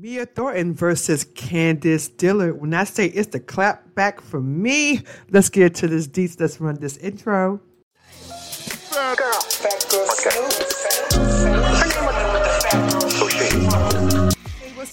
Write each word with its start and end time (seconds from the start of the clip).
Mia 0.00 0.26
Thornton 0.26 0.74
versus 0.74 1.24
Candiace 1.24 2.06
Dillard. 2.06 2.60
When 2.60 2.72
I 2.72 2.84
say 2.84 3.06
it's 3.06 3.30
the 3.30 3.40
clap 3.40 3.96
back 3.96 4.20
for 4.20 4.40
me, 4.40 5.02
let's 5.30 5.48
get 5.48 5.74
to 5.76 5.88
this 5.88 6.06
deets. 6.06 6.38
Let's 6.38 6.60
run 6.60 6.76
this 6.76 6.98
intro. 6.98 7.60
Girl, 8.92 9.16
fat 9.16 9.86
girl, 9.90 10.06
Snoop. 10.06 10.77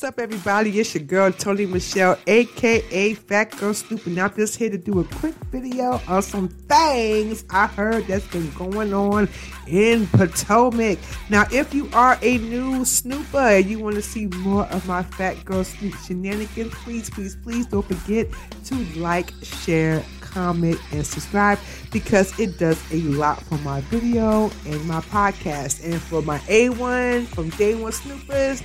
Up, 0.05 0.19
everybody? 0.19 0.79
It's 0.79 0.93
your 0.93 1.03
girl, 1.03 1.31
Tony 1.31 1.65
Michelle, 1.65 2.15
aka 2.27 3.13
Fat 3.15 3.57
Girl 3.57 3.73
and 4.05 4.19
I'm 4.19 4.35
just 4.35 4.55
here 4.55 4.69
to 4.69 4.77
do 4.77 4.99
a 4.99 5.03
quick 5.03 5.33
video 5.51 5.99
on 6.07 6.21
some 6.21 6.47
things 6.47 7.43
I 7.49 7.65
heard 7.65 8.05
that's 8.05 8.27
been 8.27 8.51
going 8.51 8.93
on 8.93 9.27
in 9.67 10.05
Potomac. 10.07 10.99
Now, 11.31 11.45
if 11.51 11.73
you 11.73 11.89
are 11.91 12.19
a 12.21 12.37
new 12.37 12.85
snooper 12.85 13.39
and 13.39 13.65
you 13.65 13.79
want 13.79 13.95
to 13.95 14.01
see 14.03 14.27
more 14.27 14.65
of 14.65 14.87
my 14.87 15.01
Fat 15.01 15.43
Girl 15.43 15.63
Snoop 15.63 15.95
shenanigans, 16.05 16.73
please, 16.75 17.09
please, 17.09 17.35
please 17.37 17.65
don't 17.65 17.85
forget 17.85 18.27
to 18.65 18.75
like, 18.99 19.31
share, 19.41 20.03
comment, 20.21 20.79
and 20.91 21.05
subscribe 21.05 21.57
because 21.91 22.37
it 22.39 22.59
does 22.59 22.79
a 22.93 23.01
lot 23.01 23.41
for 23.41 23.57
my 23.59 23.81
video 23.81 24.51
and 24.67 24.85
my 24.85 24.99
podcast. 25.01 25.83
And 25.83 25.99
for 25.99 26.21
my 26.21 26.37
A1 26.39 27.25
from 27.25 27.49
Day 27.51 27.73
One 27.73 27.91
Snoopers, 27.91 28.61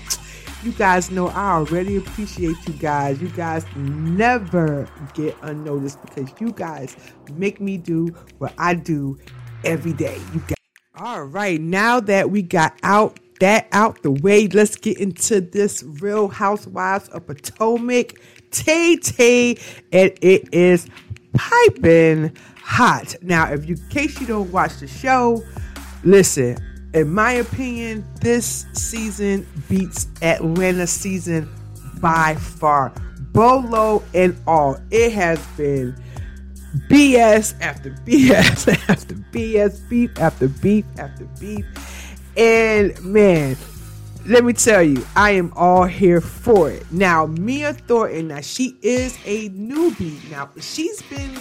you 0.63 0.73
guys 0.73 1.11
know 1.11 1.29
I 1.29 1.53
already 1.53 1.97
appreciate 1.97 2.57
you 2.67 2.75
guys. 2.75 3.21
You 3.21 3.29
guys 3.31 3.65
never 3.77 4.89
get 5.15 5.37
unnoticed 5.43 6.01
because 6.03 6.31
you 6.41 6.53
guys 6.53 6.97
make 7.33 7.61
me 7.61 7.77
do 7.77 8.09
what 8.39 8.53
I 8.59 8.75
do 8.75 9.19
every 9.65 9.93
day. 9.93 10.21
You 10.35 10.41
guys. 10.41 10.57
All 10.97 11.23
right, 11.23 11.61
now 11.61 12.01
that 12.01 12.31
we 12.31 12.43
got 12.43 12.79
out 12.83 13.19
that 13.41 13.69
out 13.73 14.03
the 14.03 14.11
way, 14.11 14.49
let's 14.49 14.77
get 14.77 14.99
into 14.99 15.41
this 15.41 15.83
Real 15.83 16.29
Housewives 16.29 17.09
of 17.09 17.27
Potomac. 17.27 18.21
Tay 18.51 18.97
Tay, 18.97 19.57
and 19.93 20.13
it 20.21 20.53
is 20.53 20.87
piping 21.33 22.37
hot. 22.57 23.15
Now, 23.23 23.53
if 23.53 23.69
you, 23.69 23.77
in 23.77 23.89
case 23.89 24.21
you 24.21 24.27
don't 24.27 24.51
watch 24.53 24.79
the 24.79 24.87
show, 24.87 25.43
listen. 26.03 26.59
In 26.93 27.15
my 27.15 27.33
opinion, 27.33 28.05
this 28.21 28.67
season 28.73 29.47
beats 29.69 30.09
Atlanta 30.23 30.89
season 30.89 31.49
by 32.01 32.35
far. 32.35 32.93
Bolo 33.33 34.03
and 34.13 34.37
all. 34.47 34.77
It 34.91 35.13
has 35.13 35.39
been 35.57 35.95
BS 36.89 37.55
after 37.61 37.91
BS 37.91 38.69
after 38.89 39.15
BS, 39.15 39.89
beef 39.89 40.19
after 40.19 40.49
beef 40.49 40.85
after 40.99 41.27
beef. 41.39 41.65
And 42.37 43.01
man, 43.05 43.57
let 44.27 44.45
me 44.45 44.53
tell 44.53 44.83
you, 44.83 45.07
I 45.15 45.31
am 45.33 45.53
all 45.55 45.85
here 45.85 46.21
for 46.21 46.73
it. 46.73 46.91
Now, 46.91 47.27
Mia 47.27 47.73
Thornton, 47.73 48.29
now 48.29 48.41
she 48.41 48.77
is 48.83 49.17
a 49.25 49.49
newbie. 49.51 50.29
Now, 50.29 50.51
she's 50.61 51.03
been 51.03 51.39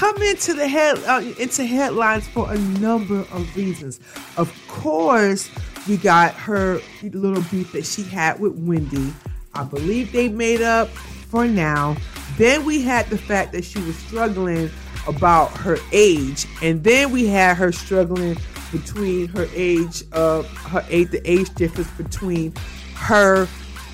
coming 0.00 0.30
into 0.30 0.54
the 0.54 0.66
head 0.66 0.96
uh, 1.04 1.22
into 1.38 1.62
headlines 1.62 2.26
for 2.26 2.50
a 2.50 2.56
number 2.80 3.18
of 3.32 3.54
reasons. 3.54 4.00
Of 4.38 4.50
course, 4.66 5.50
we 5.86 5.98
got 5.98 6.32
her 6.32 6.80
little 7.02 7.42
beef 7.50 7.72
that 7.72 7.84
she 7.84 8.02
had 8.04 8.40
with 8.40 8.54
Wendy. 8.54 9.12
I 9.52 9.64
believe 9.64 10.10
they 10.12 10.30
made 10.30 10.62
up 10.62 10.88
for 10.88 11.46
now. 11.46 11.98
Then 12.38 12.64
we 12.64 12.80
had 12.80 13.08
the 13.10 13.18
fact 13.18 13.52
that 13.52 13.62
she 13.62 13.78
was 13.80 13.94
struggling 13.96 14.70
about 15.06 15.48
her 15.58 15.76
age, 15.92 16.46
and 16.62 16.82
then 16.82 17.10
we 17.10 17.26
had 17.26 17.58
her 17.58 17.70
struggling 17.70 18.38
between 18.72 19.28
her 19.28 19.48
age 19.52 20.02
of 20.12 20.46
her 20.68 20.82
age, 20.88 21.10
the 21.10 21.30
age 21.30 21.52
difference 21.56 21.90
between 21.90 22.54
her 22.94 23.46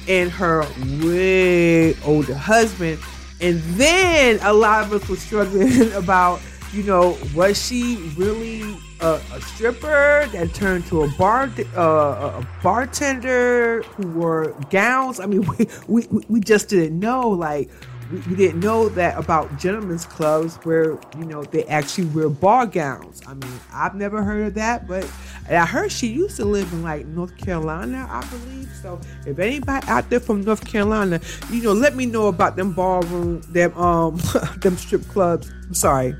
and 0.06 0.30
her 0.30 0.64
way 1.02 2.00
older 2.04 2.34
husband. 2.34 3.00
And 3.40 3.60
then 3.74 4.38
a 4.42 4.52
lot 4.52 4.84
of 4.84 4.92
us 4.92 5.08
were 5.08 5.16
struggling 5.16 5.92
about, 5.92 6.40
you 6.72 6.82
know, 6.82 7.18
was 7.34 7.64
she 7.64 7.96
really 8.16 8.62
a, 9.00 9.20
a 9.32 9.40
stripper 9.42 10.26
that 10.32 10.54
turned 10.54 10.86
to 10.86 11.02
a 11.02 11.08
bar 11.16 11.50
uh, 11.76 12.40
a 12.40 12.48
bartender 12.62 13.82
who 13.82 14.08
wore 14.08 14.56
gowns? 14.70 15.20
I 15.20 15.26
mean, 15.26 15.46
we 15.58 15.66
we, 15.86 16.24
we 16.28 16.40
just 16.40 16.68
didn't 16.68 16.98
know. 16.98 17.28
Like, 17.28 17.70
we, 18.10 18.36
didn't 18.36 18.60
know 18.60 18.88
that 18.90 19.18
about 19.18 19.58
gentlemen's 19.58 20.04
clubs 20.04 20.56
where 20.64 20.98
you 21.18 21.24
know 21.24 21.42
they 21.44 21.64
actually 21.64 22.06
wear 22.06 22.28
bar 22.28 22.66
gowns. 22.66 23.22
I 23.26 23.34
mean, 23.34 23.52
I've 23.72 23.94
never 23.94 24.22
heard 24.22 24.46
of 24.46 24.54
that, 24.54 24.86
but 24.86 25.10
I 25.48 25.66
heard 25.66 25.90
she 25.92 26.08
used 26.08 26.36
to 26.36 26.44
live 26.44 26.72
in 26.72 26.82
like 26.82 27.06
North 27.06 27.36
Carolina, 27.36 28.06
I 28.10 28.24
believe. 28.26 28.68
So 28.82 29.00
if 29.26 29.38
anybody 29.38 29.86
out 29.88 30.08
there 30.10 30.20
from 30.20 30.42
North 30.42 30.64
Carolina, 30.64 31.20
you 31.50 31.62
know, 31.62 31.72
let 31.72 31.96
me 31.96 32.06
know 32.06 32.28
about 32.28 32.56
them 32.56 32.72
ballroom, 32.72 33.40
them 33.48 33.76
um, 33.76 34.16
them 34.58 34.76
strip 34.76 35.06
clubs. 35.08 35.50
I'm 35.66 35.74
sorry, 35.74 36.14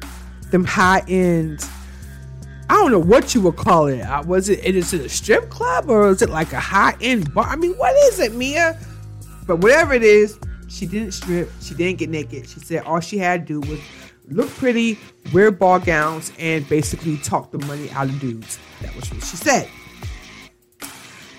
them 0.51 0.65
high 0.65 1.03
end. 1.09 1.65
I 2.69 2.75
don't 2.75 2.91
know 2.91 2.99
what 2.99 3.35
you 3.35 3.41
would 3.43 3.57
call 3.57 3.87
it. 3.87 4.01
Uh, 4.01 4.23
was 4.27 4.49
it? 4.49 4.65
Is 4.65 4.93
it 4.93 5.03
a 5.03 5.09
strip 5.09 5.51
club 5.51 5.89
or 5.89 6.09
is 6.09 6.23
it 6.23 6.31
like 6.31 6.53
a 6.53 6.61
high 6.61 6.97
end 7.01 7.33
bar? 7.33 7.45
I 7.45 7.57
mean, 7.57 7.75
what 7.75 7.95
is 8.13 8.19
it, 8.19 8.35
Mia? 8.35 8.79
But 9.47 9.59
whatever 9.59 9.95
it 9.95 10.03
is, 10.03 10.37
she 10.69 10.87
didn't 10.87 11.13
strip. 11.13 11.51
She 11.61 11.75
didn't 11.75 11.99
get 11.99 12.11
naked. 12.11 12.49
She 12.49 12.61
said 12.61 12.85
all 12.85 13.01
she 13.01 13.19
had 13.19 13.47
to 13.47 13.61
do 13.61 13.69
was 13.69 13.81
look 14.29 14.49
pretty, 14.51 14.99
wear 15.33 15.51
ball 15.51 15.79
gowns, 15.79 16.33
and 16.39 16.69
basically 16.69 17.17
talk 17.19 17.51
the 17.53 17.59
money 17.67 17.91
out 17.91 18.09
of 18.09 18.21
dudes. 18.21 18.59
That 18.83 18.95
was 18.95 19.11
what 19.11 19.23
she 19.23 19.37
said. 19.37 19.69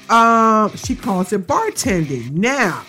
Um, 0.10 0.76
she 0.78 0.96
calls 0.96 1.34
it 1.34 1.48
bartending. 1.48 2.32
Now, 2.32 2.86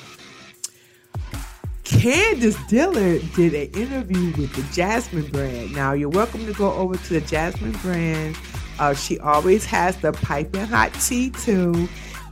Candiace 1.84 2.56
Dillard 2.68 3.22
did 3.34 3.54
an 3.54 3.80
interview 3.80 4.32
with 4.40 4.54
the 4.54 4.62
Jasmine 4.74 5.26
brand. 5.30 5.74
Now, 5.74 5.94
you're 5.94 6.08
welcome 6.08 6.46
to 6.46 6.52
go 6.52 6.72
over 6.74 6.96
to 6.96 7.14
the 7.14 7.20
Jasmine 7.22 7.72
brand. 7.72 8.36
Uh, 8.78 8.94
she 8.94 9.18
always 9.18 9.64
has 9.64 9.96
the 9.96 10.12
piping 10.12 10.64
hot 10.66 10.92
tea 10.94 11.30
too. 11.30 11.88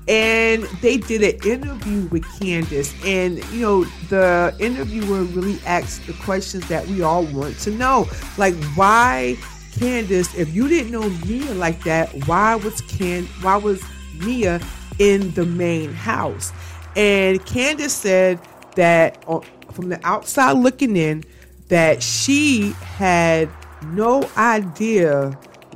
And 0.09 0.62
they 0.83 0.99
did 0.99 1.22
an 1.22 1.50
interview 1.50 2.06
with 2.09 2.25
Candiace. 2.39 2.94
And, 3.05 3.44
you 3.50 3.61
know, 3.61 3.84
the 4.09 4.55
interviewer 4.61 5.22
really 5.25 5.59
asked 5.67 6.06
the 6.06 6.12
questions 6.12 6.69
that 6.69 6.87
we 6.87 7.03
all 7.03 7.25
want 7.27 7.59
to 7.61 7.71
know. 7.72 8.09
Like, 8.39 8.55
why 8.75 9.37
Candiace, 9.72 10.34
if 10.37 10.55
you 10.55 10.69
didn't 10.69 10.93
know 10.93 11.09
Mia 11.27 11.53
like 11.55 11.83
that, 11.84 12.09
why 12.27 12.55
was 12.55 12.81
Can 12.83 13.25
why 13.43 13.56
was 13.56 13.83
Mia 14.19 14.61
in 14.99 15.33
the 15.33 15.45
main 15.45 15.93
house? 15.93 16.53
And 16.95 17.45
Candiace 17.45 17.93
said 17.93 18.41
that 18.77 19.22
uh, 19.27 19.41
from 19.72 19.89
the 19.89 20.00
outside 20.06 20.53
looking 20.53 20.97
in, 20.97 21.25
that 21.69 22.03
she 22.03 22.71
had 22.81 23.50
no 23.87 24.28
idea 24.37 25.33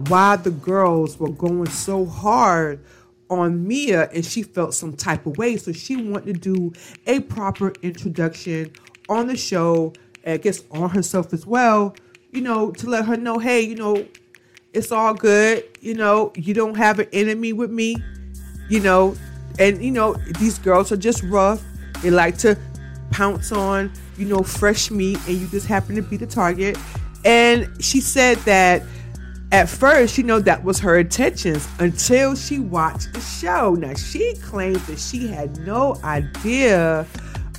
why 0.08 0.36
the 0.36 0.50
girls 0.50 1.18
were 1.18 1.30
going 1.30 1.68
so 1.68 2.06
hard 2.06 2.80
on 3.30 3.66
Mia 3.66 4.10
and 4.10 4.24
she 4.24 4.42
felt 4.42 4.74
some 4.74 4.94
type 4.94 5.24
of 5.24 5.38
way. 5.38 5.56
So 5.56 5.72
she 5.72 5.96
wanted 5.96 6.42
to 6.42 6.54
do 6.54 6.72
a 7.06 7.20
proper 7.20 7.72
introduction 7.82 8.72
on 9.08 9.28
the 9.28 9.36
show, 9.36 9.94
I 10.26 10.36
guess 10.36 10.62
on 10.70 10.90
herself 10.90 11.32
as 11.32 11.46
well, 11.46 11.94
you 12.32 12.42
know, 12.42 12.72
to 12.72 12.88
let 12.88 13.06
her 13.06 13.16
know, 13.16 13.38
hey, 13.38 13.60
you 13.60 13.76
know, 13.76 14.06
it's 14.72 14.92
all 14.92 15.14
good. 15.14 15.64
You 15.80 15.94
know, 15.94 16.32
you 16.36 16.54
don't 16.54 16.76
have 16.76 16.98
an 16.98 17.08
enemy 17.12 17.52
with 17.52 17.70
me, 17.70 17.96
you 18.68 18.80
know, 18.80 19.16
and 19.58 19.82
you 19.82 19.90
know, 19.90 20.14
these 20.38 20.58
girls 20.58 20.92
are 20.92 20.96
just 20.96 21.22
rough. 21.24 21.62
They 22.02 22.10
like 22.10 22.38
to 22.38 22.58
pounce 23.10 23.52
on, 23.52 23.92
you 24.16 24.26
know, 24.26 24.42
fresh 24.42 24.90
meat, 24.90 25.18
and 25.26 25.36
you 25.36 25.48
just 25.48 25.66
happen 25.66 25.96
to 25.96 26.02
be 26.02 26.16
the 26.16 26.26
target. 26.26 26.78
And 27.24 27.68
she 27.82 28.00
said 28.00 28.38
that 28.38 28.82
at 29.52 29.68
first, 29.68 30.16
you 30.16 30.24
know, 30.24 30.38
that 30.40 30.62
was 30.62 30.78
her 30.78 30.98
intentions 30.98 31.66
until 31.80 32.36
she 32.36 32.60
watched 32.60 33.12
the 33.12 33.20
show. 33.20 33.74
Now, 33.74 33.94
she 33.94 34.34
claims 34.36 34.86
that 34.86 34.98
she 34.98 35.26
had 35.26 35.58
no 35.58 35.98
idea 36.04 37.06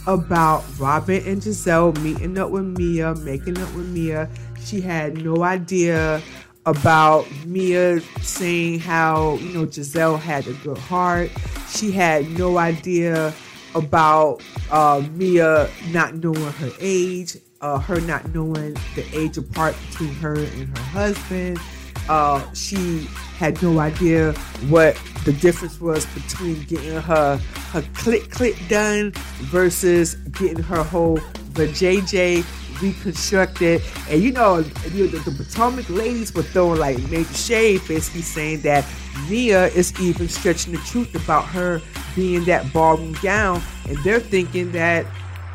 about 0.07 0.63
Robyn 0.79 1.21
and 1.27 1.41
Gizelle 1.41 1.95
meeting 2.01 2.37
up 2.37 2.49
with 2.49 2.63
Mia, 2.63 3.13
making 3.15 3.59
up 3.59 3.73
with 3.75 3.87
Mia. 3.87 4.29
She 4.63 4.79
had 4.79 5.23
no 5.23 5.43
idea 5.43 6.21
about 6.65 7.25
Mia 7.45 7.99
saying 8.21 8.79
how, 8.79 9.35
you 9.35 9.53
know, 9.53 9.65
Gizelle 9.65 10.19
had 10.19 10.47
a 10.47 10.53
good 10.53 10.77
heart. 10.77 11.29
She 11.69 11.91
had 11.91 12.29
no 12.31 12.57
idea 12.57 13.33
about 13.75 14.41
uh, 14.71 15.05
Mia 15.13 15.69
not 15.89 16.15
knowing 16.15 16.51
her 16.53 16.71
age, 16.79 17.37
uh, 17.59 17.79
her 17.79 17.99
not 18.01 18.33
knowing 18.33 18.75
the 18.95 19.05
age 19.13 19.37
apart 19.37 19.75
between 19.89 20.13
her 20.15 20.35
and 20.35 20.77
her 20.77 20.83
husband. 20.85 21.59
Uh, 22.09 22.51
she 22.53 23.07
had 23.37 23.61
no 23.61 23.79
idea 23.79 24.33
what 24.69 24.99
the 25.25 25.33
difference 25.33 25.79
was 25.79 26.05
between 26.07 26.61
getting 26.63 26.99
her 27.01 27.37
her 27.71 27.81
click 27.93 28.29
click 28.29 28.55
done 28.67 29.11
versus 29.51 30.15
getting 30.15 30.61
her 30.63 30.83
whole 30.83 31.17
JJ 31.53 32.45
reconstructed. 32.81 33.81
And 34.09 34.21
you 34.21 34.31
know, 34.31 34.57
you 34.91 35.05
know, 35.05 35.07
the, 35.07 35.29
the 35.29 35.43
Potomac 35.43 35.89
ladies 35.89 36.33
were 36.33 36.43
throwing 36.43 36.79
like 36.79 36.97
major 37.09 37.33
shade, 37.33 37.81
basically 37.87 38.21
saying 38.21 38.61
that 38.61 38.85
Mia 39.29 39.67
is 39.67 39.99
even 40.01 40.27
stretching 40.27 40.73
the 40.73 40.79
truth 40.79 41.13
about 41.15 41.45
her 41.45 41.81
being 42.15 42.43
that 42.45 42.71
ballroom 42.73 43.15
gown, 43.21 43.61
and 43.87 43.97
they're 44.03 44.19
thinking 44.19 44.71
that 44.73 45.05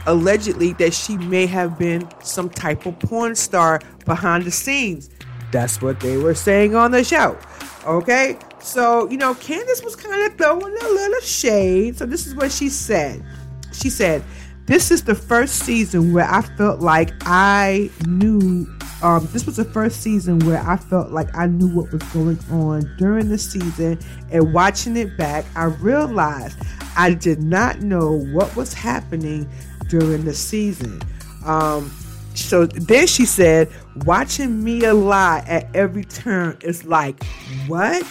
allegedly 0.06 0.72
that 0.74 0.94
she 0.94 1.16
may 1.16 1.46
have 1.46 1.78
been 1.78 2.08
some 2.22 2.48
type 2.48 2.86
of 2.86 2.98
porn 3.00 3.34
star 3.34 3.80
behind 4.04 4.44
the 4.44 4.50
scenes. 4.50 5.10
That's 5.52 5.80
what 5.80 6.00
they 6.00 6.16
were 6.16 6.34
saying 6.34 6.74
on 6.74 6.90
the 6.90 7.04
show. 7.04 7.38
Okay? 7.86 8.38
So, 8.60 9.08
you 9.10 9.16
know, 9.16 9.34
Candiace 9.34 9.84
was 9.84 9.94
kind 9.94 10.22
of 10.30 10.36
throwing 10.36 10.76
a 10.76 10.88
little 10.88 11.20
shade. 11.20 11.96
So, 11.96 12.06
this 12.06 12.26
is 12.26 12.34
what 12.34 12.50
she 12.50 12.68
said. 12.68 13.24
She 13.72 13.90
said, 13.90 14.24
This 14.66 14.90
is 14.90 15.04
the 15.04 15.14
first 15.14 15.60
season 15.60 16.12
where 16.12 16.28
I 16.28 16.42
felt 16.42 16.80
like 16.80 17.12
I 17.22 17.90
knew. 18.06 18.66
Um, 19.02 19.28
this 19.30 19.44
was 19.44 19.56
the 19.56 19.64
first 19.64 20.00
season 20.00 20.38
where 20.40 20.58
I 20.66 20.78
felt 20.78 21.10
like 21.10 21.28
I 21.36 21.46
knew 21.46 21.68
what 21.68 21.92
was 21.92 22.02
going 22.04 22.38
on 22.50 22.90
during 22.96 23.28
the 23.28 23.36
season, 23.36 24.00
and 24.32 24.54
watching 24.54 24.96
it 24.96 25.18
back, 25.18 25.44
I 25.54 25.64
realized 25.64 26.58
I 26.96 27.12
did 27.12 27.42
not 27.42 27.82
know 27.82 28.18
what 28.32 28.56
was 28.56 28.72
happening 28.72 29.46
during 29.88 30.24
the 30.24 30.32
season. 30.32 31.02
Um, 31.44 31.92
so 32.36 32.66
then 32.66 33.06
she 33.06 33.24
said, 33.24 33.70
watching 34.04 34.62
Mia 34.62 34.94
lie 34.94 35.42
at 35.46 35.74
every 35.74 36.04
turn 36.04 36.58
is 36.62 36.84
like, 36.84 37.24
what? 37.66 38.04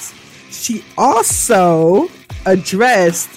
She 0.50 0.83
also 0.98 2.10
addressed 2.45 3.30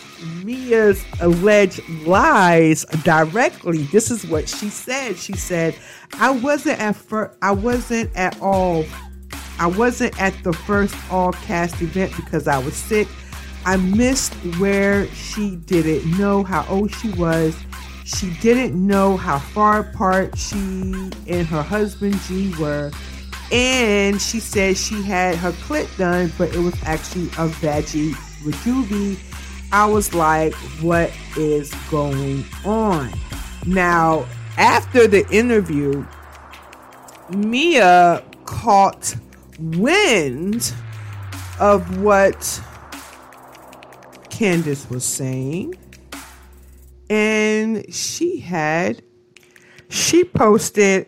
Mia's 0.45 1.05
alleged 1.21 1.87
lies 2.07 2.85
directly. 3.05 3.85
This 3.85 4.11
is 4.11 4.27
what 4.27 4.49
she 4.49 4.69
said. 4.69 5.17
She 5.17 5.35
said, 5.35 5.77
I 6.15 6.31
wasn't 6.31 6.81
at 6.81 6.97
first, 6.97 7.37
I 7.43 7.53
wasn't 7.53 8.15
at 8.17 8.41
all, 8.41 8.85
I 9.59 9.67
wasn't 9.67 10.21
at 10.21 10.35
the 10.43 10.53
first 10.53 10.95
all 11.11 11.33
cast 11.33 11.81
event 11.83 12.15
because 12.17 12.49
I 12.49 12.59
was 12.59 12.75
sick. 12.75 13.09
I 13.67 13.77
missed 13.77 14.33
where 14.59 15.07
she 15.09 15.57
didn't 15.57 16.19
know 16.19 16.43
how 16.45 16.65
old 16.69 16.95
she 16.95 17.11
was 17.13 17.57
she 18.09 18.31
didn't 18.41 18.75
know 18.75 19.19
how 19.19 19.39
far 19.39 19.81
apart 19.81 20.37
she 20.39 20.57
and 20.57 21.47
her 21.47 21.63
husband 21.63 22.19
G 22.23 22.55
were. 22.59 22.91
And 23.53 24.21
she 24.21 24.41
said 24.41 24.77
she 24.79 25.03
had 25.03 25.37
her 25.37 25.53
clit 25.53 25.95
done, 25.99 26.33
but 26.39 26.55
it 26.55 26.59
was 26.59 26.75
actually 26.85 27.27
a 27.27 27.49
veggie 27.49 28.15
rejuve. 28.45 29.23
I 29.73 29.85
was 29.85 30.15
like, 30.15 30.55
what 30.81 31.13
is 31.37 31.73
going 31.91 32.45
on? 32.65 33.13
Now, 33.67 34.27
after 34.57 35.07
the 35.07 35.29
interview, 35.31 36.07
Mia 37.29 38.25
caught 38.47 39.17
wind 39.59 40.73
of 41.61 42.01
what 42.01 42.63
Candiace 44.31 44.89
was 44.89 45.05
saying 45.05 45.75
and 47.11 47.93
she 47.93 48.39
had 48.41 49.03
she 49.89 50.25
posted 50.25 51.07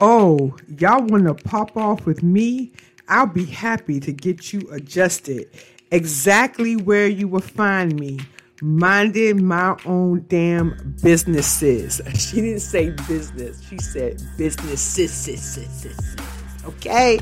oh 0.00 0.54
y'all 0.78 1.04
want 1.06 1.26
to 1.26 1.34
pop 1.34 1.76
off 1.76 2.06
with 2.06 2.22
me? 2.22 2.72
I'll 3.08 3.26
be 3.26 3.44
happy 3.44 3.98
to 4.00 4.12
get 4.12 4.52
you 4.52 4.68
adjusted. 4.70 5.48
Exactly 5.90 6.76
where 6.76 7.08
you 7.08 7.26
will 7.26 7.40
find 7.40 7.98
me 7.98 8.20
minding 8.62 9.44
my 9.44 9.76
own 9.84 10.24
damn 10.28 10.96
businesses. 11.02 12.00
She 12.14 12.36
didn't 12.36 12.60
say 12.60 12.90
business. 13.08 13.60
She 13.68 13.78
said 13.78 14.22
businesses. 14.36 16.16
Okay? 16.64 17.18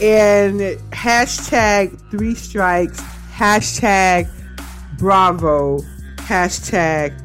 And 0.00 0.60
hashtag 0.92 2.10
three 2.10 2.34
strikes 2.34 3.00
hashtag 3.40 4.28
bravo 4.98 5.78
hashtag 6.16 7.18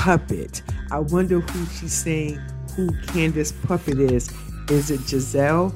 puppet. 0.00 0.62
I 0.90 0.98
wonder 0.98 1.40
who 1.40 1.66
she's 1.66 1.92
saying 1.92 2.40
who 2.74 2.90
Candiace 3.08 3.52
Puppet 3.66 4.00
is. 4.00 4.34
Is 4.70 4.90
it 4.90 5.00
Gizelle 5.00 5.74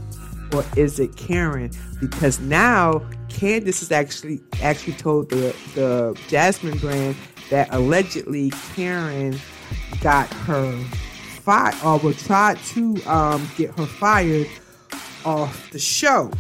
or 0.55 0.65
is 0.79 0.99
it 0.99 1.15
Karen? 1.17 1.71
Because 2.00 2.41
now 2.41 3.03
Candiace 3.29 3.81
has 3.81 3.93
actually 3.93 4.41
actually 4.62 4.94
told 4.94 5.29
the 5.29 5.55
the 5.75 6.19
Jasmine 6.29 6.79
brand 6.79 7.17
that 7.50 7.69
allegedly 7.71 8.50
Karen 8.75 9.38
got 10.00 10.32
her 10.32 10.73
fired 11.43 11.75
or 11.85 11.99
will 11.99 12.15
try 12.15 12.55
to 12.69 13.03
um, 13.03 13.47
get 13.59 13.79
her 13.79 13.85
fired 13.85 14.49
off 15.27 15.70
the 15.70 15.79
show. 15.79 16.31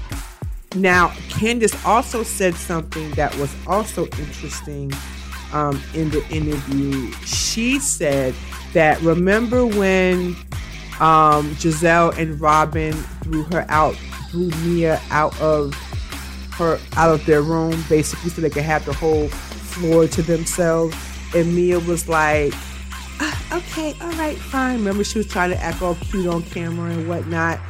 Now, 0.74 1.08
Candiace 1.28 1.84
also 1.84 2.22
said 2.22 2.54
something 2.54 3.10
that 3.12 3.36
was 3.36 3.54
also 3.66 4.06
interesting 4.06 4.90
um, 5.54 5.80
in 5.94 6.10
the 6.10 6.26
interview. 6.28 7.10
She 7.24 7.78
said 7.78 8.34
that 8.74 9.00
remember 9.00 9.64
when 9.64 10.36
um, 11.00 11.54
Gizelle 11.56 12.16
and 12.18 12.38
Robyn 12.40 12.92
threw 13.22 13.44
her 13.44 13.64
out, 13.68 13.94
threw 14.30 14.50
Mia 14.64 15.00
out 15.10 15.38
of 15.40 15.72
her 16.58 16.78
out 16.96 17.10
of 17.10 17.24
their 17.24 17.42
room, 17.42 17.82
basically 17.88 18.30
so 18.30 18.42
they 18.42 18.50
could 18.50 18.64
have 18.64 18.84
the 18.84 18.92
whole 18.92 19.28
floor 19.28 20.06
to 20.08 20.22
themselves. 20.22 20.96
And 21.34 21.54
Mia 21.54 21.80
was 21.80 22.08
like, 22.08 22.52
ah, 23.20 23.56
"Okay, 23.56 23.94
all 24.00 24.12
right, 24.12 24.36
fine." 24.36 24.78
Remember, 24.78 25.04
she 25.04 25.18
was 25.18 25.28
trying 25.28 25.50
to 25.50 25.56
act 25.56 25.80
all 25.82 25.94
cute 25.96 26.26
on 26.26 26.42
camera 26.42 26.90
and 26.90 27.08
whatnot. 27.08 27.60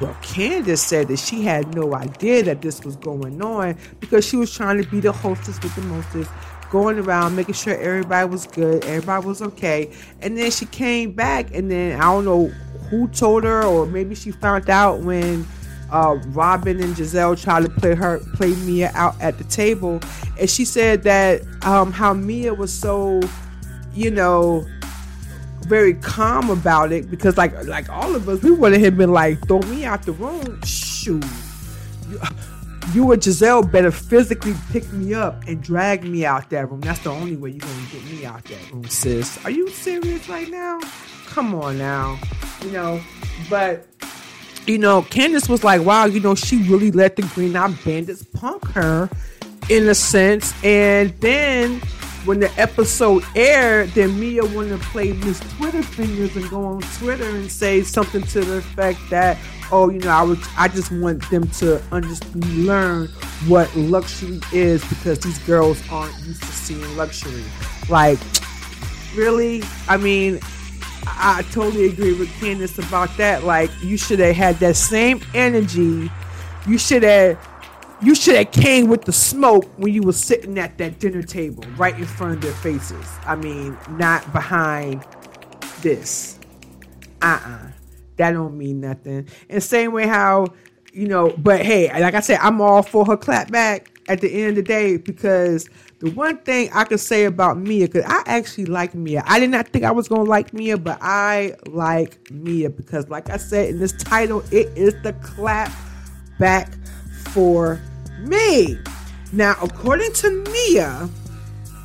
Well, 0.00 0.16
Candiace 0.22 0.82
said 0.82 1.08
that 1.08 1.18
she 1.18 1.42
had 1.42 1.74
no 1.74 1.94
idea 1.94 2.42
that 2.42 2.62
this 2.62 2.84
was 2.84 2.96
going 2.96 3.40
on 3.40 3.76
because 4.00 4.26
she 4.26 4.36
was 4.36 4.52
trying 4.52 4.82
to 4.82 4.88
be 4.90 4.98
the 4.98 5.12
hostess 5.12 5.62
with 5.62 5.74
the 5.76 5.82
mostest 5.82 6.30
going 6.74 6.98
around 6.98 7.36
making 7.36 7.54
sure 7.54 7.72
everybody 7.76 8.28
was 8.28 8.48
good, 8.48 8.84
everybody 8.84 9.24
was 9.24 9.40
okay. 9.40 9.88
And 10.20 10.36
then 10.36 10.50
she 10.50 10.66
came 10.66 11.12
back, 11.12 11.54
and 11.54 11.70
then 11.70 12.00
I 12.00 12.02
don't 12.02 12.24
know 12.24 12.48
who 12.90 13.06
told 13.06 13.44
her, 13.44 13.62
or 13.62 13.86
maybe 13.86 14.16
she 14.16 14.32
found 14.32 14.68
out 14.68 14.98
when 14.98 15.46
uh, 15.92 16.18
Robyn 16.30 16.82
and 16.82 16.96
Gizelle 16.96 17.40
tried 17.40 17.62
to 17.62 17.70
play 17.70 17.94
her, 17.94 18.18
play 18.34 18.56
Mia 18.56 18.90
out 18.94 19.14
at 19.22 19.38
the 19.38 19.44
table, 19.44 20.00
and 20.40 20.50
she 20.50 20.64
said 20.64 21.04
that 21.04 21.42
um, 21.64 21.92
how 21.92 22.12
Mia 22.12 22.52
was 22.52 22.72
so, 22.72 23.20
you 23.94 24.10
know, 24.10 24.66
very 25.68 25.94
calm 25.94 26.50
about 26.50 26.90
it 26.90 27.08
because 27.08 27.36
like 27.36 27.54
like 27.66 27.88
all 27.88 28.16
of 28.16 28.28
us, 28.28 28.42
we 28.42 28.50
would 28.50 28.72
have 28.72 28.96
been 28.96 29.12
like, 29.12 29.46
throw 29.46 29.60
me 29.60 29.84
out 29.84 30.02
the 30.02 30.12
room, 30.12 30.60
shoot 30.64 31.24
you 32.92 33.12
and 33.12 33.22
Gizelle 33.22 33.70
better 33.70 33.90
physically 33.90 34.54
pick 34.70 34.90
me 34.92 35.14
up 35.14 35.42
and 35.46 35.62
drag 35.62 36.04
me 36.04 36.24
out 36.24 36.50
that 36.50 36.70
room. 36.70 36.80
That's 36.80 37.00
the 37.00 37.10
only 37.10 37.36
way 37.36 37.50
you're 37.50 37.60
gonna 37.60 37.86
get 37.90 38.04
me 38.04 38.24
out 38.24 38.44
that 38.44 38.72
room, 38.72 38.84
sis. 38.88 39.42
Are 39.44 39.50
you 39.50 39.68
serious 39.70 40.28
right 40.28 40.48
now? 40.50 40.80
Come 41.26 41.54
on 41.54 41.78
now. 41.78 42.18
You 42.62 42.70
know, 42.70 43.00
but 43.48 43.86
you 44.66 44.78
know, 44.78 45.02
Candiace 45.02 45.48
was 45.48 45.62
like, 45.62 45.82
wow, 45.82 46.06
you 46.06 46.20
know, 46.20 46.34
she 46.34 46.62
really 46.68 46.90
let 46.90 47.16
the 47.16 47.22
Green 47.22 47.54
Eye 47.56 47.74
Bandits 47.84 48.22
punk 48.22 48.64
her 48.68 49.10
in 49.68 49.88
a 49.88 49.94
sense. 49.94 50.54
And 50.64 51.10
then 51.20 51.80
when 52.24 52.40
the 52.40 52.50
episode 52.58 53.24
aired, 53.34 53.90
then 53.90 54.18
Mia 54.18 54.44
wanted 54.44 54.80
to 54.80 54.86
play 54.86 55.12
Miss 55.12 55.40
Twitter 55.56 55.82
fingers 55.82 56.34
and 56.36 56.48
go 56.48 56.64
on 56.64 56.80
Twitter 56.98 57.28
and 57.28 57.50
say 57.50 57.82
something 57.82 58.22
to 58.22 58.40
the 58.40 58.58
effect 58.58 58.98
that, 59.10 59.36
oh, 59.74 59.90
you 59.90 59.98
know, 59.98 60.08
I 60.56 60.64
I 60.64 60.68
just 60.68 60.92
want 60.92 61.28
them 61.30 61.48
to 61.48 61.82
understand, 61.90 62.44
learn 62.64 63.08
what 63.48 63.74
luxury 63.74 64.40
is 64.52 64.88
because 64.88 65.18
these 65.18 65.38
girls 65.40 65.82
aren't 65.90 66.16
used 66.20 66.42
to 66.42 66.48
seeing 66.48 66.96
luxury. 66.96 67.42
Like, 67.88 68.20
really? 69.16 69.64
I 69.88 69.96
mean, 69.96 70.38
I, 71.06 71.38
I 71.38 71.42
totally 71.50 71.86
agree 71.86 72.14
with 72.16 72.30
Candiace 72.38 72.78
about 72.78 73.16
that. 73.16 73.42
Like, 73.42 73.70
you 73.82 73.96
should 73.96 74.20
have 74.20 74.36
had 74.36 74.56
that 74.60 74.76
same 74.76 75.20
energy. 75.34 76.08
You 76.68 76.78
should 76.78 77.02
have 77.02 77.36
you 78.00 78.14
should 78.14 78.36
have 78.36 78.52
came 78.52 78.88
with 78.88 79.04
the 79.04 79.12
smoke 79.12 79.64
when 79.76 79.92
you 79.92 80.02
were 80.02 80.12
sitting 80.12 80.56
at 80.58 80.78
that 80.78 81.00
dinner 81.00 81.22
table, 81.22 81.64
right 81.76 81.98
in 81.98 82.04
front 82.04 82.34
of 82.34 82.40
their 82.42 82.52
faces. 82.52 83.06
I 83.26 83.34
mean, 83.34 83.76
not 83.90 84.30
behind 84.32 85.04
this. 85.82 86.38
Uh-uh. 87.22 87.73
That 88.16 88.32
don't 88.32 88.56
mean 88.56 88.80
nothing. 88.80 89.28
And 89.48 89.62
same 89.62 89.92
way 89.92 90.06
how, 90.06 90.46
you 90.92 91.08
know, 91.08 91.34
but 91.36 91.62
hey, 91.62 91.88
like 92.00 92.14
I 92.14 92.20
said, 92.20 92.38
I'm 92.40 92.60
all 92.60 92.82
for 92.82 93.04
her 93.04 93.16
clap 93.16 93.50
back. 93.50 93.90
at 94.08 94.20
the 94.20 94.30
end 94.30 94.50
of 94.50 94.56
the 94.56 94.62
day 94.62 94.96
because 94.96 95.68
the 96.00 96.10
one 96.10 96.36
thing 96.38 96.70
I 96.74 96.84
could 96.84 97.00
say 97.00 97.24
about 97.24 97.56
Mia, 97.58 97.86
because 97.86 98.04
I 98.06 98.22
actually 98.26 98.66
like 98.66 98.94
Mia. 98.94 99.22
I 99.26 99.40
did 99.40 99.50
not 99.50 99.68
think 99.68 99.84
I 99.84 99.90
was 99.90 100.08
gonna 100.08 100.24
like 100.24 100.52
Mia, 100.52 100.76
but 100.76 100.98
I 101.00 101.54
like 101.66 102.30
Mia 102.30 102.70
because, 102.70 103.08
like 103.08 103.30
I 103.30 103.36
said 103.36 103.70
in 103.70 103.78
this 103.78 103.92
title, 103.92 104.44
it 104.50 104.68
is 104.76 104.94
the 105.02 105.12
clap 105.14 105.72
back 106.38 106.74
for 107.30 107.80
me. 108.20 108.78
Now, 109.32 109.56
according 109.62 110.12
to 110.12 110.30
Mia, 110.30 111.08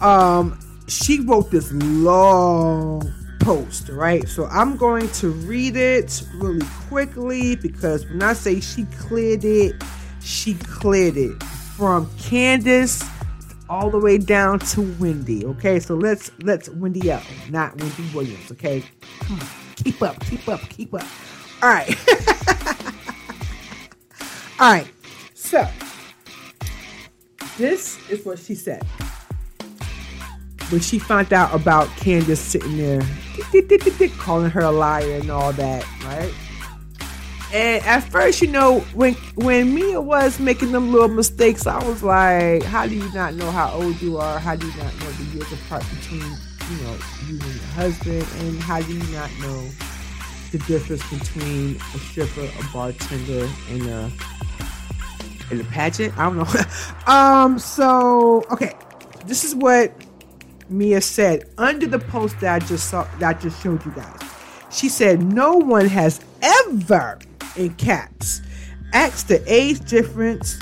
um, 0.01 0.59
she 0.87 1.21
wrote 1.21 1.49
this 1.51 1.71
long 1.71 3.13
post, 3.39 3.89
right? 3.89 4.27
So 4.27 4.45
I'm 4.47 4.77
going 4.77 5.09
to 5.09 5.29
read 5.29 5.75
it 5.75 6.23
really 6.35 6.65
quickly 6.87 7.55
because 7.55 8.05
when 8.07 8.21
I 8.21 8.33
say 8.33 8.59
she 8.59 8.85
cleared 8.85 9.43
it, 9.43 9.81
she 10.21 10.53
cleared 10.55 11.17
it 11.17 11.41
from 11.43 12.07
Candiace 12.17 13.03
all 13.69 13.89
the 13.89 13.99
way 13.99 14.17
down 14.17 14.59
to 14.59 14.81
Wendy. 14.99 15.45
Okay, 15.45 15.79
so 15.79 15.95
let's 15.95 16.31
let's 16.41 16.69
Wendy 16.69 17.11
up, 17.11 17.23
not 17.49 17.77
Wendy 17.79 18.09
Williams. 18.13 18.51
Okay, 18.51 18.83
come 19.21 19.39
on, 19.39 19.47
keep 19.75 20.01
up, 20.01 20.19
keep 20.21 20.47
up, 20.47 20.61
keep 20.69 20.93
up. 20.93 21.05
All 21.61 21.69
right, 21.69 21.89
all 24.59 24.71
right. 24.71 24.87
So 25.33 25.67
this 27.57 27.97
is 28.09 28.25
what 28.25 28.39
she 28.39 28.55
said 28.55 28.85
when 30.69 30.81
she 30.81 30.99
found 30.99 31.33
out 31.33 31.53
about 31.53 31.87
Candiace 31.97 32.39
sitting 32.39 32.77
there 32.77 33.01
calling 34.17 34.51
her 34.51 34.61
a 34.61 34.71
liar 34.71 35.15
and 35.15 35.29
all 35.31 35.51
that, 35.53 35.85
right? 36.03 36.33
And 37.51 37.83
at 37.83 38.01
first, 38.01 38.41
you 38.43 38.47
know, 38.47 38.81
when 38.93 39.15
when 39.33 39.73
Mia 39.73 39.99
was 39.99 40.39
making 40.39 40.71
them 40.71 40.91
little 40.91 41.07
mistakes, 41.07 41.65
I 41.65 41.83
was 41.83 42.03
like, 42.03 42.61
"How 42.61 42.85
do 42.85 42.93
you 42.93 43.11
not 43.11 43.33
know 43.33 43.49
how 43.49 43.71
old 43.71 43.99
you 44.01 44.17
are? 44.17 44.37
How 44.37 44.55
do 44.55 44.67
you 44.67 44.77
not 44.77 44.93
know 44.99 45.09
the 45.11 45.23
years 45.35 45.51
apart 45.53 45.83
between 45.89 46.21
you 46.21 46.83
know 46.83 46.97
you 47.27 47.39
and 47.41 47.43
your 47.43 47.63
husband? 47.73 48.27
And 48.41 48.59
how 48.59 48.81
do 48.81 48.93
you 48.93 49.15
not 49.15 49.31
know 49.39 49.67
the 50.51 50.59
difference 50.67 51.01
between 51.09 51.77
a 51.77 51.97
stripper, 51.97 52.41
a 52.41 52.71
bartender, 52.71 53.49
and 53.71 53.87
a 53.87 54.11
and 55.49 55.61
a 55.61 55.63
pageant? 55.63 56.15
I 56.19 56.25
don't 56.25 56.37
know. 56.37 56.63
um. 57.11 57.57
So 57.57 58.45
okay, 58.51 58.73
this 59.25 59.43
is 59.43 59.55
what 59.55 59.91
Mia 60.69 61.01
said 61.01 61.49
under 61.57 61.87
the 61.87 61.99
post 61.99 62.39
that 62.41 62.61
I 62.61 62.65
just 62.65 62.89
saw 62.89 63.03
that 63.19 63.35
I 63.35 63.39
just 63.39 63.61
showed 63.61 63.83
you 63.85 63.91
guys. 63.91 64.21
She 64.71 64.89
said, 64.89 65.21
No 65.21 65.55
one 65.55 65.87
has 65.87 66.21
ever 66.41 67.19
in 67.55 67.73
caps 67.75 68.41
asked 68.93 69.27
the 69.27 69.43
age 69.51 69.79
difference 69.89 70.59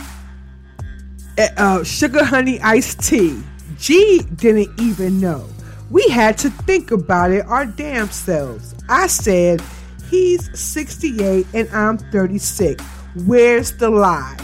uh, 1.58 1.84
sugar 1.84 2.24
honey 2.24 2.60
iced 2.62 3.02
tea. 3.02 3.42
G 3.78 4.22
didn't 4.36 4.80
even 4.80 5.20
know. 5.20 5.48
We 5.90 6.08
had 6.10 6.38
to 6.40 6.50
think 6.50 6.92
about 6.92 7.32
it 7.32 7.46
our 7.46 7.66
damn 7.66 8.10
selves. 8.10 8.76
I 8.90 9.08
said, 9.08 9.62
He's 10.10 10.58
68 10.58 11.46
and 11.54 11.70
I'm 11.70 11.98
36. 11.98 12.84
Where's 13.26 13.74
the 13.74 13.90
lie? 13.90 14.38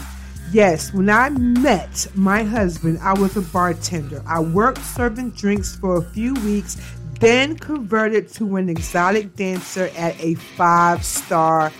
Yes, 0.54 0.94
when 0.94 1.10
I 1.10 1.30
met 1.30 2.06
my 2.14 2.44
husband, 2.44 3.00
I 3.02 3.12
was 3.12 3.36
a 3.36 3.40
bartender. 3.40 4.22
I 4.24 4.38
worked 4.38 4.84
serving 4.84 5.30
drinks 5.30 5.74
for 5.74 5.96
a 5.96 6.02
few 6.02 6.32
weeks, 6.32 6.76
then 7.18 7.56
converted 7.56 8.28
to 8.34 8.54
an 8.54 8.68
exotic 8.68 9.34
dancer 9.34 9.90
at 9.96 10.14
a 10.20 10.34
five 10.34 11.04
star 11.04 11.72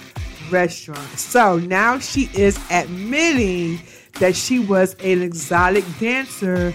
restaurant. 0.51 1.09
So 1.17 1.59
now 1.61 2.01
she 2.01 2.29
is 2.35 2.59
admitting 2.69 3.79
that 4.19 4.35
she 4.35 4.59
was 4.59 4.95
an 4.95 5.23
exotic 5.23 5.85
dancer 6.01 6.75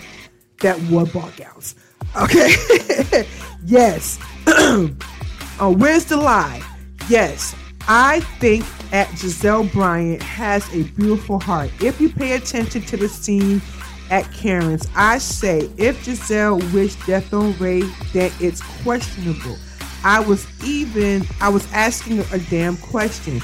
that 0.62 0.80
wore 0.84 1.06
ball 1.06 1.30
gowns. 1.36 1.76
Okay. 2.16 3.28
yes. 3.66 4.18
oh, 4.48 5.76
where's 5.78 6.06
the 6.06 6.16
lie? 6.16 6.62
Yes, 7.10 7.54
I 7.92 8.20
think 8.40 8.64
at 8.94 9.08
Gizelle 9.08 9.72
Bryant 9.74 10.22
has 10.22 10.64
a 10.76 10.84
beautiful 10.84 11.40
heart. 11.40 11.72
If 11.82 12.00
you 12.00 12.10
pay 12.10 12.34
attention 12.34 12.84
to 12.84 12.98
the 12.98 13.10
scene 13.10 13.64
at 14.12 14.32
Karen's, 14.32 14.88
I 14.96 15.18
say 15.18 15.72
if 15.76 16.06
Gizelle 16.06 16.62
wished 16.72 17.04
death 17.08 17.34
on 17.34 17.58
Ray, 17.58 17.82
then 18.14 18.32
it's 18.40 18.62
questionable. 18.84 19.58
I 20.04 20.20
was 20.20 20.46
even 20.64 21.26
I 21.42 21.50
was 21.50 21.68
asking 21.74 22.20
a 22.32 22.38
damn 22.52 22.78
question. 22.78 23.42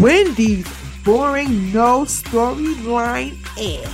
Wendy's 0.00 0.66
boring 1.04 1.72
no 1.72 2.02
storyline 2.02 3.38
air 3.56 3.88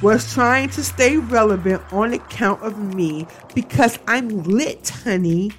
was 0.00 0.32
trying 0.32 0.68
to 0.68 0.84
stay 0.84 1.16
relevant 1.16 1.82
on 1.92 2.14
account 2.14 2.62
of 2.62 2.94
me 2.94 3.26
because 3.52 3.98
I'm 4.06 4.44
lit, 4.44 4.90
honey. 4.90 5.50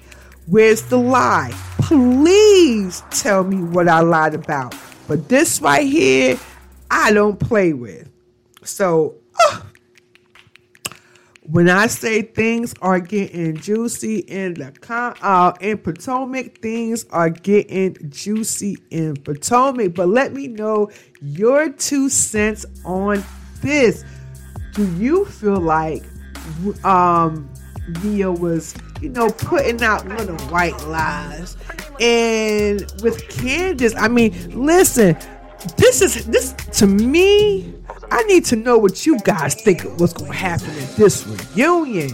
Where's 0.46 0.80
the 0.84 0.96
lie? 0.96 1.52
Please 1.90 3.02
tell 3.10 3.42
me 3.42 3.56
what 3.56 3.88
I 3.88 3.98
lied 3.98 4.32
about. 4.32 4.76
But 5.08 5.28
this 5.28 5.60
right 5.60 5.84
here, 5.84 6.38
I 6.88 7.12
don't 7.12 7.36
play 7.36 7.72
with. 7.72 8.08
So, 8.62 9.16
uh, 9.44 9.62
when 11.42 11.68
I 11.68 11.88
say 11.88 12.22
things 12.22 12.74
are 12.80 13.00
getting 13.00 13.56
juicy 13.56 14.18
in 14.18 14.54
the 14.54 14.70
con- 14.70 15.16
uh, 15.20 15.52
in 15.60 15.78
Potomac, 15.78 16.60
things 16.60 17.06
are 17.10 17.28
getting 17.28 17.96
juicy 18.08 18.78
in 18.90 19.16
Potomac. 19.16 19.92
But 19.92 20.10
let 20.10 20.32
me 20.32 20.46
know 20.46 20.90
your 21.20 21.70
two 21.70 22.08
cents 22.08 22.64
on 22.84 23.24
this. 23.62 24.04
Do 24.74 24.88
you 24.94 25.24
feel 25.24 25.58
like 25.58 26.04
um, 26.84 27.50
was, 28.04 28.74
you 29.00 29.08
know, 29.08 29.28
putting 29.30 29.82
out 29.82 30.06
little 30.06 30.38
white 30.48 30.80
lies. 30.86 31.56
And 32.00 32.80
with 33.02 33.28
Candiace, 33.28 33.94
I 33.96 34.08
mean, 34.08 34.32
listen, 34.54 35.16
this 35.76 36.00
is 36.00 36.26
this 36.26 36.54
to 36.78 36.86
me. 36.86 37.74
I 38.10 38.22
need 38.24 38.44
to 38.46 38.56
know 38.56 38.78
what 38.78 39.06
you 39.06 39.18
guys 39.20 39.54
think 39.54 39.82
what's 39.98 40.12
going 40.12 40.32
to 40.32 40.36
happen 40.36 40.70
in 40.70 40.88
this 40.96 41.26
reunion. 41.26 42.10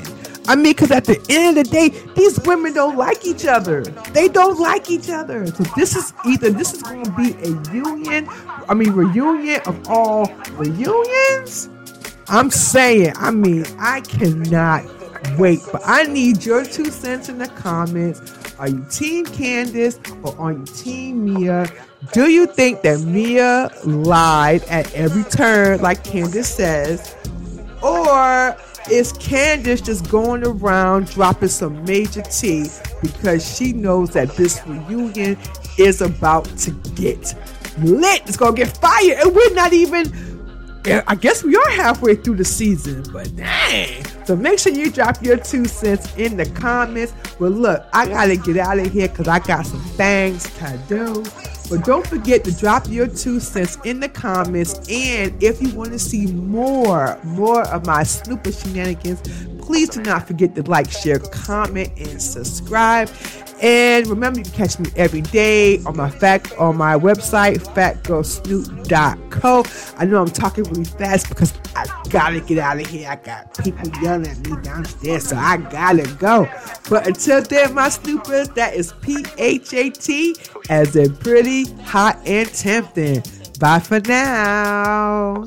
I 0.48 0.54
mean, 0.54 0.74
because 0.74 0.90
at 0.90 1.04
the 1.04 1.24
end 1.28 1.58
of 1.58 1.64
the 1.64 1.70
day, 1.70 1.88
these 2.14 2.38
women 2.40 2.72
don't 2.72 2.96
like 2.96 3.24
each 3.24 3.46
other. 3.46 3.82
They 4.12 4.28
don't 4.28 4.60
like 4.60 4.90
each 4.90 5.08
other. 5.10 5.46
So 5.46 5.64
this 5.76 5.96
is 5.96 6.12
either 6.24 6.50
this 6.50 6.72
is 6.72 6.82
going 6.82 7.04
to 7.04 7.10
be 7.12 7.32
a 7.42 7.72
union, 7.72 8.28
I 8.68 8.74
mean, 8.74 8.92
reunion 8.92 9.60
of 9.66 9.88
all 9.88 10.32
reunions. 10.52 11.68
I'm 12.28 12.50
saying, 12.50 13.12
I 13.16 13.30
mean, 13.30 13.64
I 13.78 14.00
cannot 14.02 14.84
wait, 15.38 15.60
but 15.72 15.82
I 15.84 16.04
need 16.04 16.44
your 16.44 16.64
two 16.64 16.90
cents 16.90 17.28
in 17.28 17.38
the 17.38 17.48
comments. 17.48 18.45
Are 18.58 18.68
you 18.68 18.86
Team 18.90 19.26
Candiace 19.26 19.98
or 20.24 20.34
are 20.38 20.52
you 20.52 20.64
Team 20.64 21.24
Mia? 21.24 21.70
Do 22.12 22.30
you 22.30 22.46
think 22.46 22.82
that 22.82 23.00
Mia 23.00 23.70
lied 23.84 24.62
at 24.64 24.92
every 24.94 25.24
turn, 25.24 25.80
like 25.82 26.02
Candiace 26.04 26.46
says? 26.46 27.14
Or 27.82 28.56
is 28.90 29.12
Candiace 29.14 29.82
just 29.82 30.10
going 30.10 30.46
around 30.46 31.08
dropping 31.08 31.48
some 31.48 31.84
major 31.84 32.22
tea 32.22 32.68
because 33.02 33.56
she 33.56 33.72
knows 33.72 34.10
that 34.10 34.30
this 34.36 34.62
reunion 34.66 35.36
is 35.78 36.00
about 36.00 36.44
to 36.58 36.70
get 36.94 37.34
lit? 37.80 38.22
It's 38.26 38.36
going 38.38 38.54
to 38.54 38.64
get 38.64 38.76
fire, 38.78 39.16
and 39.20 39.34
we're 39.34 39.54
not 39.54 39.72
even 39.74 40.10
I 41.08 41.16
guess 41.16 41.42
we 41.42 41.56
are 41.56 41.70
halfway 41.70 42.14
through 42.14 42.36
the 42.36 42.44
season, 42.44 43.04
but 43.12 43.34
dang. 43.34 44.04
So 44.26 44.34
make 44.34 44.58
sure 44.58 44.72
you 44.72 44.90
drop 44.90 45.22
your 45.22 45.36
two 45.36 45.66
cents 45.66 46.12
in 46.16 46.36
the 46.36 46.46
comments. 46.46 47.14
But 47.38 47.52
look, 47.52 47.86
I 47.92 48.08
gotta 48.08 48.36
get 48.36 48.56
out 48.56 48.78
of 48.78 48.92
here 48.92 49.06
because 49.06 49.28
I 49.28 49.38
got 49.38 49.64
some 49.66 49.80
things 49.80 50.52
to 50.58 50.78
do. 50.88 51.24
But 51.70 51.84
don't 51.84 52.04
forget 52.04 52.42
to 52.44 52.52
drop 52.52 52.88
your 52.88 53.06
two 53.06 53.38
cents 53.38 53.78
in 53.84 54.00
the 54.00 54.08
comments. 54.08 54.74
And 54.90 55.40
if 55.40 55.62
you 55.62 55.72
want 55.76 55.92
to 55.92 55.98
see 56.00 56.26
more, 56.26 57.20
more 57.22 57.68
of 57.68 57.86
my 57.86 58.02
snooper 58.02 58.50
shenanigans, 58.50 59.20
please 59.58 59.90
do 59.90 60.02
not 60.02 60.26
forget 60.26 60.56
to 60.56 60.62
like, 60.62 60.90
share, 60.90 61.20
comment, 61.20 61.92
and 61.96 62.20
subscribe. 62.20 63.08
And 63.62 64.06
remember, 64.06 64.38
you 64.40 64.44
can 64.44 64.52
catch 64.52 64.78
me 64.78 64.90
every 64.96 65.22
day 65.22 65.82
on 65.84 65.96
my 65.96 66.10
fact 66.10 66.52
on 66.58 66.76
my 66.76 66.94
website, 66.94 67.58
fatgirlsnoop.co. 67.74 69.64
I 69.98 70.04
know 70.04 70.20
I'm 70.20 70.28
talking 70.28 70.64
really 70.64 70.84
fast 70.84 71.28
because 71.28 71.54
I 71.74 71.86
gotta 72.10 72.40
get 72.40 72.58
out 72.58 72.78
of 72.78 72.86
here. 72.86 73.08
I 73.08 73.16
got 73.16 73.56
people 73.58 73.88
yelling 74.02 74.26
at 74.26 74.38
me 74.46 74.56
downstairs, 74.62 75.28
so 75.28 75.36
I 75.36 75.56
gotta 75.56 76.06
go. 76.18 76.48
But 76.90 77.06
until 77.06 77.40
then, 77.42 77.72
my 77.74 77.88
snoopers, 77.88 78.48
that 78.50 78.74
is 78.74 78.92
P 79.00 79.24
H 79.38 79.72
A 79.72 79.90
T 79.90 80.36
as 80.68 80.94
in 80.96 81.16
pretty, 81.16 81.72
hot, 81.82 82.18
and 82.26 82.48
tempting. 82.52 83.22
Bye 83.58 83.78
for 83.78 84.00
now. 84.00 85.46